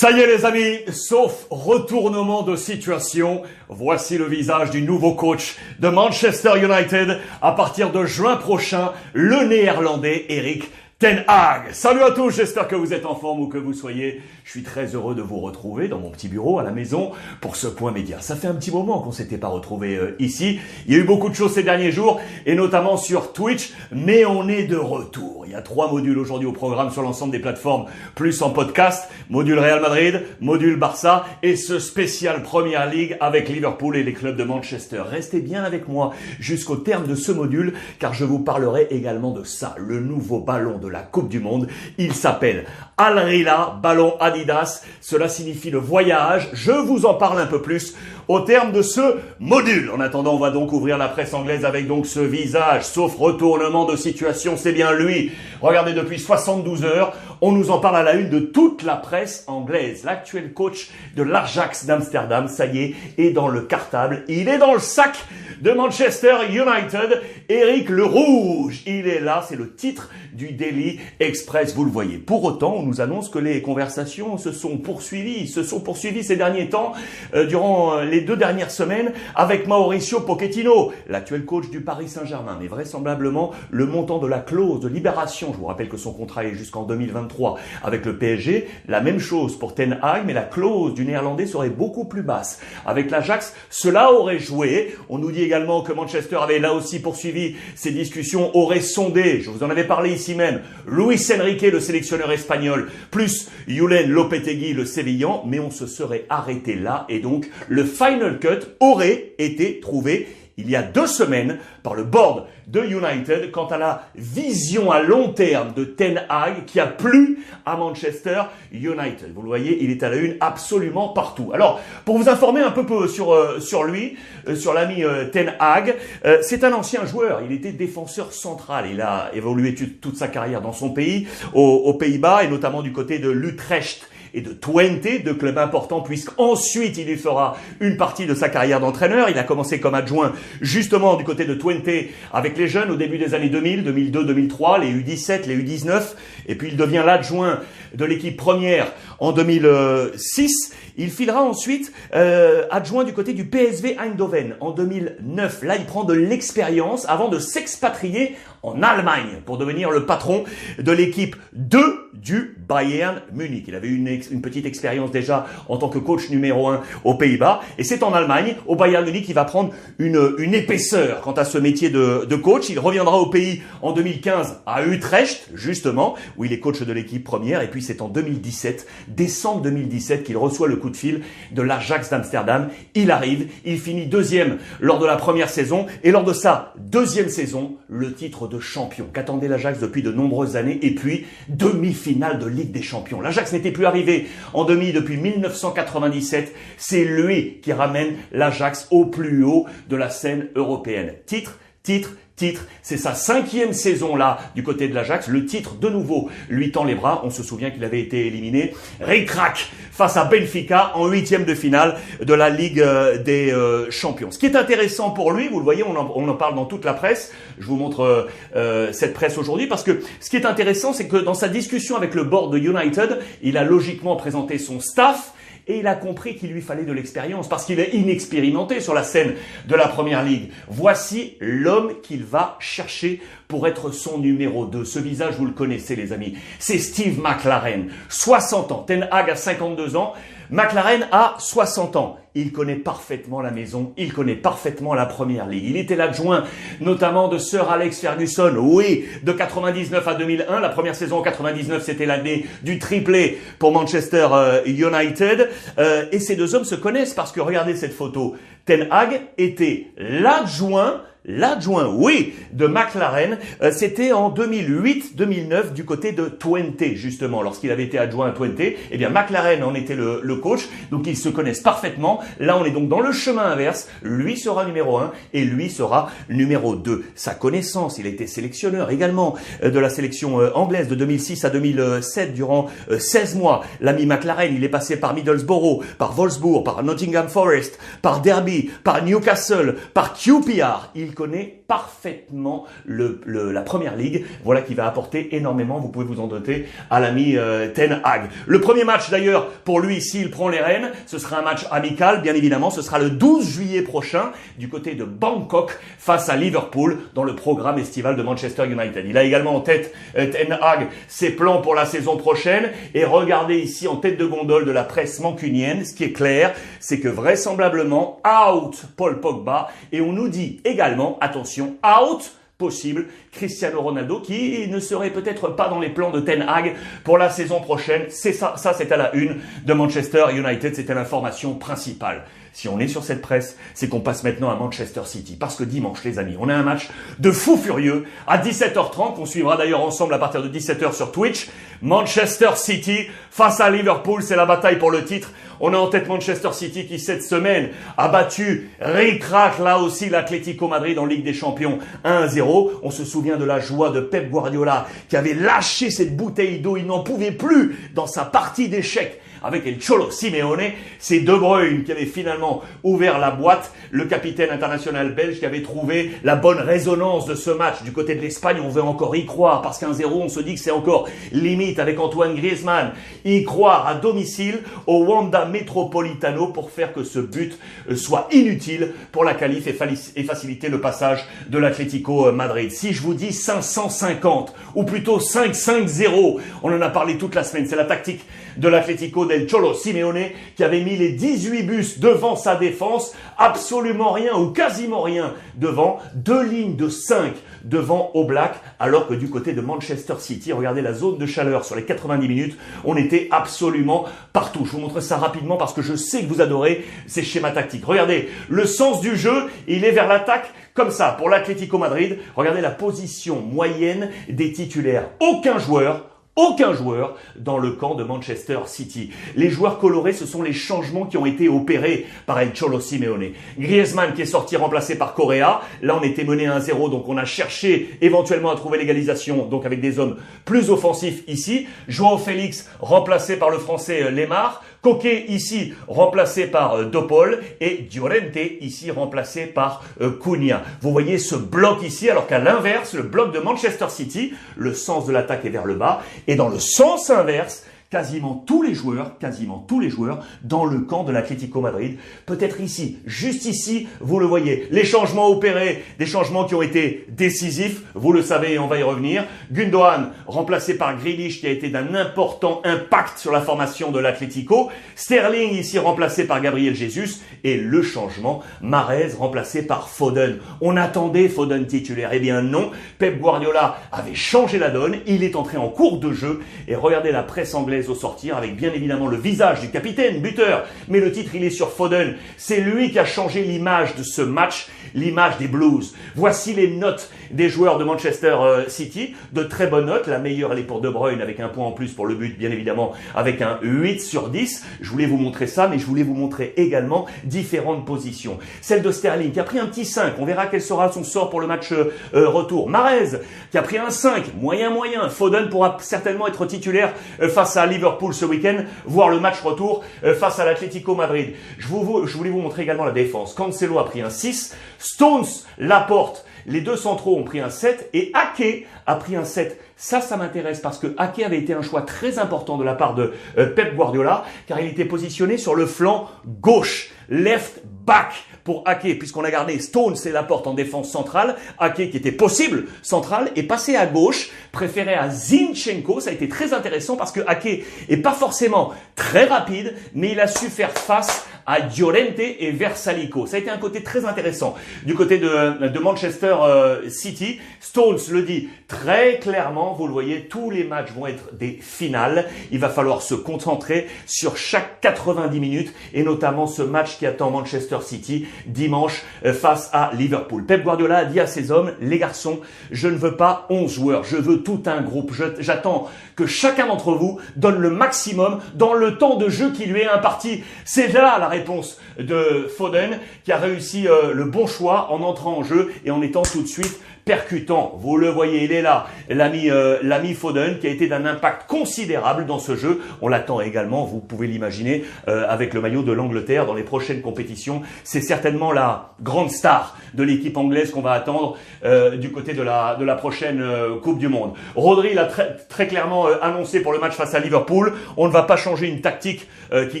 [0.00, 5.56] Ça y est les amis, sauf retournement de situation, voici le visage du nouveau coach
[5.80, 11.72] de Manchester United à partir de juin prochain, le néerlandais Eric Ten Hag.
[11.72, 14.20] Salut à tous, j'espère que vous êtes en forme ou que vous soyez.
[14.44, 17.54] Je suis très heureux de vous retrouver dans mon petit bureau à la maison pour
[17.54, 18.20] ce point média.
[18.20, 20.60] Ça fait un petit moment qu'on s'était pas retrouvé euh, ici.
[20.86, 24.24] Il y a eu beaucoup de choses ces derniers jours et notamment sur Twitch, mais
[24.24, 25.37] on est de retour.
[25.48, 29.08] Il y a trois modules aujourd'hui au programme sur l'ensemble des plateformes, plus en podcast.
[29.30, 34.36] Module Real Madrid, module Barça et ce spécial Première League avec Liverpool et les clubs
[34.36, 35.04] de Manchester.
[35.08, 39.42] Restez bien avec moi jusqu'au terme de ce module car je vous parlerai également de
[39.42, 41.66] ça, le nouveau ballon de la Coupe du Monde.
[41.96, 42.66] Il s'appelle
[42.98, 44.82] Al Rila, ballon Adidas.
[45.00, 46.50] Cela signifie le voyage.
[46.52, 47.94] Je vous en parle un peu plus
[48.28, 49.90] au terme de ce module.
[49.90, 53.86] En attendant, on va donc ouvrir la presse anglaise avec donc ce visage, sauf retournement
[53.86, 55.32] de situation, c'est bien lui.
[55.62, 59.44] Regardez, depuis 72 heures, on nous en parle à la une de toute la presse
[59.46, 60.04] anglaise.
[60.04, 64.24] L'actuel coach de l'Ajax d'Amsterdam, ça y est, est dans le cartable.
[64.28, 65.16] Il est dans le sac
[65.60, 67.22] de Manchester United.
[67.48, 72.18] Eric le Rouge, il est là, c'est le titre du Daily Express, vous le voyez.
[72.18, 76.36] Pour autant, on nous annonce que les conversations se sont poursuivies, se sont poursuivies ces
[76.36, 76.92] derniers temps,
[77.34, 82.56] euh, durant euh, les deux dernières semaines avec Mauricio Pochettino, l'actuel coach du Paris Saint-Germain.
[82.60, 86.44] Mais vraisemblablement, le montant de la clause de libération, je vous rappelle que son contrat
[86.44, 86.84] est jusqu'en
[87.28, 91.46] 2023 avec le PSG, la même chose pour Ten Hag, mais la clause du néerlandais
[91.46, 92.60] serait beaucoup plus basse.
[92.86, 94.94] Avec l'Ajax, cela aurait joué.
[95.08, 99.50] On nous dit également que Manchester avait là aussi poursuivi ses discussions, aurait sondé, je
[99.50, 104.84] vous en avais parlé ici même, Luis Enrique, le sélectionneur espagnol, plus Julen Lopetegui, le
[104.84, 110.28] sévillan, mais on se serait arrêté là et donc le Final Cut aurait été trouvé
[110.58, 115.00] il y a deux semaines par le board de United quant à la vision à
[115.00, 118.42] long terme de Ten Hag qui a plu à Manchester
[118.72, 119.32] United.
[119.34, 121.50] Vous le voyez, il est à la une absolument partout.
[121.54, 124.16] Alors, pour vous informer un peu sur, euh, sur lui,
[124.48, 125.94] euh, sur l'ami euh, Ten Hag,
[126.42, 127.40] c'est un ancien joueur.
[127.44, 128.86] Il était défenseur central.
[128.90, 133.18] Il a évolué toute sa carrière dans son pays, aux Pays-Bas et notamment du côté
[133.18, 138.34] de l'Utrecht et de Twente, deux clubs importants, puisqu'ensuite il y fera une partie de
[138.34, 139.28] sa carrière d'entraîneur.
[139.28, 141.88] Il a commencé comme adjoint justement du côté de Twente
[142.32, 146.02] avec les jeunes au début des années 2000, 2002, 2003, les U17, les U19,
[146.46, 147.60] et puis il devient l'adjoint
[147.94, 150.72] de l'équipe première en 2006.
[150.96, 155.62] Il filera ensuite euh, adjoint du côté du PSV Eindhoven en 2009.
[155.62, 160.44] Là, il prend de l'expérience avant de s'expatrier en Allemagne pour devenir le patron
[160.78, 163.64] de l'équipe 2 du Bayern Munich.
[163.68, 167.14] Il avait eu une, une, petite expérience déjà en tant que coach numéro 1 aux
[167.14, 167.60] Pays-Bas.
[167.78, 171.44] Et c'est en Allemagne, au Bayern Munich, qu'il va prendre une, une épaisseur quant à
[171.44, 172.68] ce métier de, de coach.
[172.68, 177.22] Il reviendra au pays en 2015 à Utrecht, justement, où il est coach de l'équipe
[177.22, 177.62] première.
[177.62, 182.10] Et puis c'est en 2017, décembre 2017, qu'il reçoit le coup de fil de l'Ajax
[182.10, 182.68] d'Amsterdam.
[182.94, 187.28] Il arrive, il finit deuxième lors de la première saison et lors de sa deuxième
[187.28, 192.46] saison, le titre de champion qu'attendait l'Ajax depuis de nombreuses années et puis demi-finale de
[192.46, 193.20] Ligue des Champions.
[193.20, 196.54] L'Ajax n'était plus arrivé en demi depuis 1997.
[196.76, 201.14] C'est lui qui ramène l'Ajax au plus haut de la scène européenne.
[201.26, 202.62] Titre, titre, titre.
[202.82, 205.28] C'est sa cinquième saison là du côté de l'Ajax.
[205.28, 207.20] Le titre de nouveau lui tend les bras.
[207.24, 208.74] On se souvient qu'il avait été éliminé.
[209.00, 214.30] Ricrac face à Benfica en huitième de finale de la Ligue euh, des euh, Champions.
[214.30, 216.94] Ce qui est intéressant pour lui, vous le voyez, on en, parle dans toute la
[216.94, 217.32] presse.
[217.58, 221.16] Je vous montre euh, cette presse aujourd'hui parce que ce qui est intéressant, c'est que
[221.16, 225.32] dans sa discussion avec le board de United, il a logiquement présenté son staff
[225.68, 229.02] et il a compris qu'il lui fallait de l'expérience parce qu'il est inexpérimenté sur la
[229.02, 229.34] scène
[229.66, 230.50] de la Première Ligue.
[230.66, 234.84] Voici l'homme qu'il va chercher pour être son numéro 2.
[234.84, 236.36] Ce visage, vous le connaissez les amis.
[236.58, 237.88] C'est Steve McLaren.
[238.08, 238.82] 60 ans.
[238.86, 240.14] Ten Hag a 52 ans.
[240.50, 242.18] McLaren a 60 ans.
[242.34, 245.64] Il connaît parfaitement la maison, il connaît parfaitement la première ligue.
[245.64, 246.44] Il était l'adjoint
[246.80, 250.60] notamment de Sir Alex Ferguson, oui, de 99 à 2001.
[250.60, 255.48] La première saison en 99, c'était l'année du triplé pour Manchester euh, United.
[255.78, 258.36] Euh, et ces deux hommes se connaissent parce que regardez cette photo.
[258.66, 266.24] Ten Hag était l'adjoint L'adjoint, oui, de McLaren, euh, c'était en 2008-2009 du côté de
[266.24, 268.58] Twente, justement, lorsqu'il avait été adjoint à Twente.
[268.58, 272.20] Eh bien, McLaren en était le, coach, donc ils se connaissent parfaitement.
[272.40, 273.90] Là, on est donc dans le chemin inverse.
[274.02, 277.04] Lui sera numéro 1 et lui sera numéro 2.
[277.14, 281.44] Sa connaissance, il a été sélectionneur également euh, de la sélection euh, anglaise de 2006
[281.44, 283.64] à 2007 durant 16 mois.
[283.82, 289.04] L'ami McLaren, il est passé par Middlesbrough, par Wolfsburg, par Nottingham Forest, par Derby, par
[289.04, 290.90] Newcastle, par QPR.
[291.18, 294.24] Connaît parfaitement le, la première ligue.
[294.44, 298.30] Voilà qui va apporter énormément, vous pouvez vous en doter, à l'ami euh, Ten Hag.
[298.46, 302.22] Le premier match d'ailleurs, pour lui, s'il prend les rênes, ce sera un match amical,
[302.22, 302.70] bien évidemment.
[302.70, 307.34] Ce sera le 12 juillet prochain, du côté de Bangkok, face à Liverpool, dans le
[307.34, 309.04] programme estival de Manchester United.
[309.04, 312.70] Il a également en tête euh, Ten Hag ses plans pour la saison prochaine.
[312.94, 316.54] Et regardez ici en tête de gondole de la presse mancunienne, ce qui est clair,
[316.78, 319.68] c'est que vraisemblablement, out Paul Pogba.
[319.90, 323.06] Et on nous dit également, attention, out possible.
[323.30, 326.74] Cristiano Ronaldo qui ne serait peut-être pas dans les plans de Ten Hag
[327.04, 328.06] pour la saison prochaine.
[328.08, 332.24] C'est ça, ça c'est à la une de Manchester United, c'était l'information principale
[332.58, 335.36] si on est sur cette presse, c'est qu'on passe maintenant à Manchester City.
[335.38, 336.88] Parce que dimanche, les amis, on a un match
[337.20, 341.50] de fou furieux à 17h30, qu'on suivra d'ailleurs ensemble à partir de 17h sur Twitch.
[341.82, 345.30] Manchester City face à Liverpool, c'est la bataille pour le titre.
[345.60, 350.66] On a en tête Manchester City qui, cette semaine, a battu ric-rac, là aussi, l'Atlético
[350.66, 352.72] Madrid en Ligue des Champions 1-0.
[352.82, 356.76] On se souvient de la joie de Pep Guardiola qui avait lâché cette bouteille d'eau.
[356.76, 360.72] Il n'en pouvait plus dans sa partie d'échecs avec El Cholo Simeone.
[360.98, 365.62] C'est De Bruyne qui avait finalement ouvert la boîte, le capitaine international belge qui avait
[365.62, 367.82] trouvé la bonne résonance de ce match.
[367.82, 370.54] Du côté de l'Espagne, on veut encore y croire parce qu'un 0, on se dit
[370.54, 372.92] que c'est encore limite avec Antoine Griezmann.
[373.24, 377.58] Y croire à domicile au Wanda Metropolitano pour faire que ce but
[377.94, 382.70] soit inutile pour la qualif et faciliter le passage de l'Atlético Madrid.
[382.70, 387.66] Si je vous dis 550 ou plutôt 5-5-0, on en a parlé toute la semaine,
[387.66, 388.24] c'est la tactique
[388.56, 394.12] de l'Atlético del Cholo Simeone qui avait mis les 18 bus devant sa défense, absolument
[394.12, 397.34] rien ou quasiment rien devant, deux lignes de 5
[397.64, 401.64] devant au Black, alors que du côté de Manchester City, regardez la zone de chaleur
[401.64, 404.64] sur les 90 minutes, on était absolument partout.
[404.64, 407.84] Je vous montre ça rapidement parce que je sais que vous adorez ces schémas tactiques.
[407.84, 412.18] Regardez, le sens du jeu, il est vers l'attaque comme ça pour l'Atlético Madrid.
[412.36, 415.08] Regardez la position moyenne des titulaires.
[415.20, 416.04] Aucun joueur
[416.38, 419.10] aucun joueur dans le camp de Manchester City.
[419.34, 423.32] Les joueurs colorés, ce sont les changements qui ont été opérés par El Cholo Simeone.
[423.58, 425.60] Griezmann qui est sorti remplacé par Correa.
[425.82, 429.66] Là, on était mené à 1-0, donc on a cherché éventuellement à trouver l'égalisation, donc
[429.66, 431.66] avec des hommes plus offensifs ici.
[431.88, 434.62] Joao Félix remplacé par le français euh, Lemar.
[434.80, 440.62] Coquet ici remplacé par euh, Dopol et Diorente ici remplacé par euh, Cunha.
[440.82, 445.06] Vous voyez ce bloc ici alors qu'à l'inverse, le bloc de Manchester City, le sens
[445.06, 449.16] de l'attaque est vers le bas et dans le sens inverse, quasiment tous les joueurs,
[449.18, 451.96] quasiment tous les joueurs dans le camp de l'Atlético Madrid.
[452.26, 454.68] Peut-être ici, juste ici, vous le voyez.
[454.70, 458.78] Les changements opérés, des changements qui ont été décisifs, vous le savez et on va
[458.78, 459.24] y revenir.
[459.50, 464.68] Gundogan remplacé par Grealish qui a été d'un important impact sur la formation de l'Atlético.
[464.94, 470.38] Sterling ici remplacé par Gabriel Jesus et le changement, Marez remplacé par Foden.
[470.60, 472.10] On attendait Foden titulaire.
[472.12, 476.12] Eh bien non, Pep Guardiola avait changé la donne, il est entré en cours de
[476.12, 480.20] jeu et regardez la presse anglaise au sortir avec bien évidemment le visage du capitaine,
[480.20, 480.64] buteur.
[480.88, 482.16] Mais le titre, il est sur Foden.
[482.36, 485.94] C'est lui qui a changé l'image de ce match, l'image des Blues.
[486.16, 489.14] Voici les notes des joueurs de Manchester euh, City.
[489.32, 490.06] De très bonnes notes.
[490.06, 492.38] La meilleure, elle est pour De Bruyne avec un point en plus pour le but,
[492.38, 494.64] bien évidemment, avec un 8 sur 10.
[494.80, 498.38] Je voulais vous montrer ça, mais je voulais vous montrer également différentes positions.
[498.60, 500.14] Celle de Sterling qui a pris un petit 5.
[500.18, 502.68] On verra quel sera son sort pour le match euh, euh, retour.
[502.68, 503.18] Marez
[503.50, 505.08] qui a pris un 5, moyen moyen.
[505.08, 506.92] Foden pourra certainement être titulaire
[507.28, 511.34] face à Liverpool ce week-end, voir le match retour euh, face à l'Atlético Madrid.
[511.58, 513.34] Je, voulais vous montrer également la défense.
[513.34, 515.26] Cancelo a pris un 6, Stones,
[515.58, 519.60] Laporte, les deux centraux ont pris un 7 et Ake a pris un 7.
[519.76, 522.94] Ça, ça m'intéresse parce que Ake avait été un choix très important de la part
[522.94, 528.12] de euh, Pep Guardiola car il était positionné sur le flanc gauche, left back
[528.48, 531.36] pour Ake, puisqu'on a gardé Stone, c'est la porte en défense centrale.
[531.58, 536.00] Ake, qui était possible central, est passé à gauche, préféré à Zinchenko.
[536.00, 540.20] Ça a été très intéressant parce que Ake est pas forcément très rapide, mais il
[540.20, 543.26] a su faire face à Diorente et Versalico.
[543.26, 544.54] Ça a été un côté très intéressant.
[544.84, 550.28] Du côté de, de Manchester euh, City, Stones le dit très clairement, vous le voyez,
[550.28, 552.26] tous les matchs vont être des finales.
[552.50, 557.30] Il va falloir se concentrer sur chaque 90 minutes et notamment ce match qui attend
[557.30, 560.44] Manchester City dimanche euh, face à Liverpool.
[560.44, 562.40] Pep Guardiola a dit à ses hommes, les garçons,
[562.70, 565.12] je ne veux pas 11 joueurs, je veux tout un groupe.
[565.38, 569.80] J'attends que chacun d'entre vous donne le maximum dans le temps de jeu qui lui
[569.80, 570.42] est imparti.
[570.64, 575.38] C'est là la réponse de Foden qui a réussi euh, le bon choix en entrant
[575.38, 577.72] en jeu et en étant tout de suite percutant.
[577.80, 581.46] Vous le voyez, il est là, l'ami euh, l'ami Foden, qui a été d'un impact
[581.48, 582.82] considérable dans ce jeu.
[583.00, 587.00] On l'attend également, vous pouvez l'imaginer, euh, avec le maillot de l'Angleterre dans les prochaines
[587.00, 587.62] compétitions.
[587.82, 592.42] C'est certainement la grande star de l'équipe anglaise qu'on va attendre euh, du côté de
[592.42, 593.42] la, de la prochaine
[593.82, 594.34] Coupe du Monde.
[594.54, 597.72] Rodri l'a très, très clairement annoncé pour le match face à Liverpool.
[597.96, 599.26] On ne va pas changer une tactique
[599.70, 599.80] qui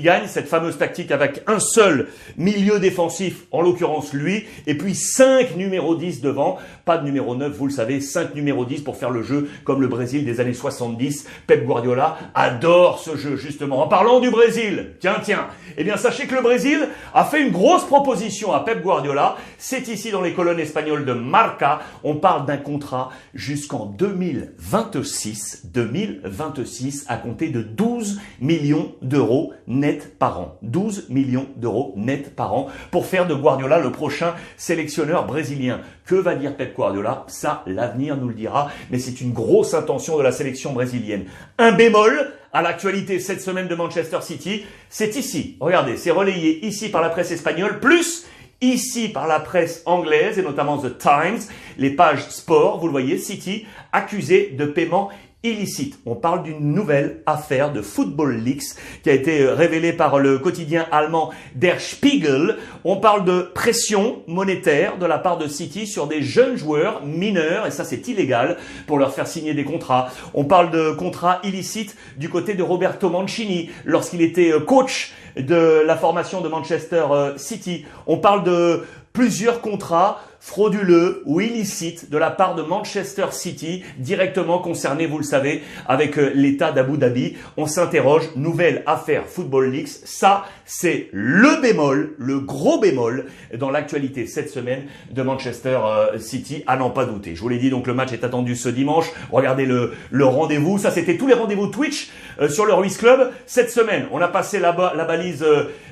[0.00, 2.06] gagne, cette fameuse tactique avec un seul
[2.38, 6.58] milieu défensif, en l'occurrence lui, et puis cinq numéros 10 devant.
[6.86, 9.80] Pas de numéro 9, vous le savez, 5 numéro 10 pour faire le jeu comme
[9.80, 11.26] le Brésil des années 70.
[11.46, 13.82] Pep Guardiola adore ce jeu, justement.
[13.82, 17.52] En parlant du Brésil, tiens, tiens, eh bien, sachez que le Brésil a fait une
[17.52, 19.36] grosse proposition à Pep Guardiola.
[19.58, 21.80] C'est ici dans les colonnes espagnoles de Marca.
[22.04, 30.40] On parle d'un contrat jusqu'en 2026, 2026, à compter de 12 millions d'euros net par
[30.40, 30.58] an.
[30.62, 35.80] 12 millions d'euros net par an pour faire de Guardiola le prochain sélectionneur brésilien.
[36.08, 37.24] Que va dire Pep Guardiola?
[37.28, 41.26] Ça, l'avenir nous le dira, mais c'est une grosse intention de la sélection brésilienne.
[41.58, 45.58] Un bémol à l'actualité cette semaine de Manchester City, c'est ici.
[45.60, 48.24] Regardez, c'est relayé ici par la presse espagnole, plus
[48.62, 51.40] ici par la presse anglaise et notamment The Times,
[51.76, 55.10] les pages sport, vous le voyez, City accusé de paiement
[55.44, 56.00] illicite.
[56.04, 60.38] On parle d'une nouvelle affaire de Football Leaks qui a été euh, révélée par le
[60.38, 62.56] quotidien allemand Der Spiegel.
[62.84, 67.66] On parle de pression monétaire de la part de City sur des jeunes joueurs mineurs,
[67.66, 68.56] et ça c'est illégal,
[68.88, 70.10] pour leur faire signer des contrats.
[70.34, 75.84] On parle de contrats illicites du côté de Roberto Mancini lorsqu'il était euh, coach de
[75.86, 77.86] la formation de Manchester euh, City.
[78.08, 84.58] On parle de plusieurs contrats frauduleux ou illicites de la part de Manchester City, directement
[84.58, 87.36] concerné, vous le savez, avec euh, l'État d'Abu Dhabi.
[87.56, 93.26] On s'interroge, nouvelle affaire Football Leaks, ça c'est le bémol, le gros bémol
[93.58, 97.34] dans l'actualité cette semaine de Manchester euh, City, à n'en pas douter.
[97.34, 99.10] Je vous l'ai dit, donc le match est attendu ce dimanche.
[99.32, 103.32] Regardez le, le rendez-vous, ça c'était tous les rendez-vous Twitch euh, sur le Ruiz Club.
[103.46, 105.44] Cette semaine, on a passé la, balise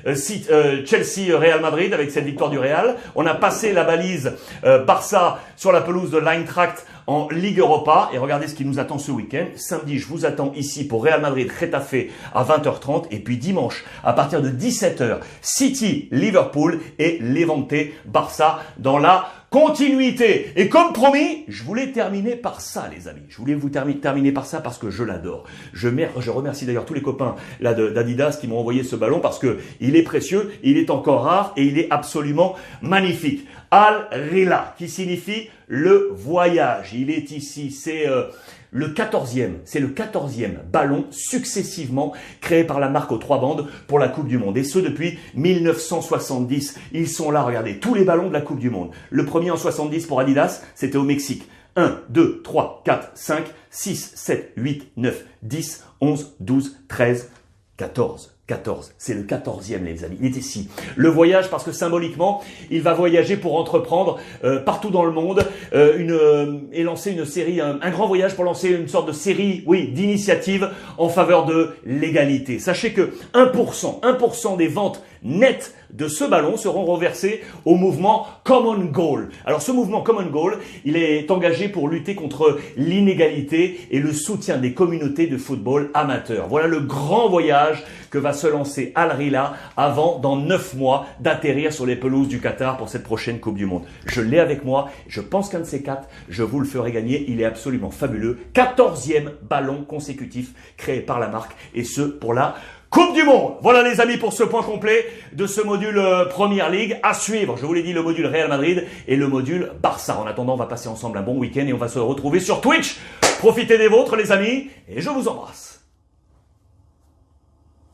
[0.05, 2.95] Chelsea-Real Madrid avec cette victoire du Real.
[3.15, 8.09] On a passé la balise euh, Barça sur la pelouse de l'Eintracht en Ligue Europa.
[8.13, 9.47] Et regardez ce qui nous attend ce week-end.
[9.55, 11.95] Samedi, je vous attends ici pour Real Madrid Retafe
[12.33, 13.05] à 20h30.
[13.11, 17.73] Et puis dimanche, à partir de 17h, City Liverpool et Levante
[18.05, 20.51] Barça dans la continuité.
[20.55, 23.21] Et comme promis, je voulais terminer par ça, les amis.
[23.29, 25.45] Je voulais vous terminer par ça parce que je l'adore.
[25.73, 25.87] Je,
[26.29, 30.03] remercie d'ailleurs tous les copains d'Adidas qui m'ont envoyé ce ballon parce que il est
[30.03, 33.47] précieux, il est encore rare et il est absolument magnifique.
[33.71, 36.93] Al-Rila, qui signifie le voyage.
[36.93, 38.23] Il est ici, c'est euh,
[38.71, 43.99] le quatorzième, c'est le quatorzième ballon successivement créé par la marque aux trois bandes pour
[43.99, 44.57] la Coupe du Monde.
[44.57, 46.79] Et ce depuis 1970.
[46.93, 48.91] Ils sont là, regardez, tous les ballons de la Coupe du Monde.
[49.09, 51.47] Le premier en 70 pour Adidas, c'était au Mexique.
[51.75, 57.31] 1, 2, 3, 4, 5, 6, 7, 8, 9, 10, 11, 12, 13,
[57.77, 58.36] 14.
[58.47, 58.93] 14.
[58.97, 60.17] C'est le 14e, les amis.
[60.21, 60.69] Il est ici.
[60.95, 65.45] Le voyage, parce que symboliquement, il va voyager pour entreprendre euh, partout dans le monde
[65.73, 69.07] euh, une, euh, et lancer une série, un, un, grand voyage pour lancer une sorte
[69.07, 72.57] de série, oui, d'initiatives en faveur de l'égalité.
[72.59, 78.85] Sachez que 1%, 1% des ventes nettes de ce ballon seront reversés au mouvement Common
[78.85, 79.29] Goal.
[79.45, 84.57] Alors ce mouvement Common Goal, il est engagé pour lutter contre l'inégalité et le soutien
[84.57, 86.47] des communautés de football amateurs.
[86.47, 91.73] Voilà le grand voyage que va se lancer Al Rila avant, dans neuf mois, d'atterrir
[91.73, 93.83] sur les pelouses du Qatar pour cette prochaine Coupe du Monde.
[94.05, 97.25] Je l'ai avec moi, je pense qu'un de ces quatre, je vous le ferai gagner,
[97.27, 98.39] il est absolument fabuleux.
[98.53, 102.55] Quatorzième ballon consécutif créé par la marque, et ce pour la
[102.89, 103.55] Coupe du Monde.
[103.61, 106.97] Voilà les amis pour ce point complet de ce module euh, Première Ligue.
[107.03, 110.17] À suivre, je vous l'ai dit, le module Real Madrid et le module Barça.
[110.17, 112.61] En attendant, on va passer ensemble un bon week-end et on va se retrouver sur
[112.61, 112.97] Twitch.
[113.39, 115.76] Profitez des vôtres les amis et je vous embrasse.